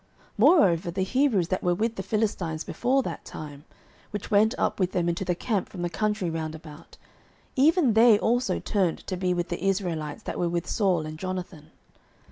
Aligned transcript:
09:014:021 0.39 0.39
Moreover 0.39 0.89
the 0.91 1.01
Hebrews 1.03 1.47
that 1.49 1.61
were 1.61 1.75
with 1.75 1.95
the 1.95 2.01
Philistines 2.01 2.63
before 2.63 3.03
that 3.03 3.23
time, 3.23 3.65
which 4.09 4.31
went 4.31 4.55
up 4.57 4.79
with 4.79 4.93
them 4.93 5.07
into 5.07 5.23
the 5.23 5.35
camp 5.35 5.69
from 5.69 5.83
the 5.83 5.91
country 5.91 6.27
round 6.27 6.55
about, 6.55 6.97
even 7.55 7.93
they 7.93 8.17
also 8.17 8.57
turned 8.57 9.05
to 9.05 9.15
be 9.15 9.31
with 9.35 9.49
the 9.49 9.63
Israelites 9.63 10.23
that 10.23 10.39
were 10.39 10.49
with 10.49 10.67
Saul 10.67 11.05
and 11.05 11.19
Jonathan. 11.19 11.69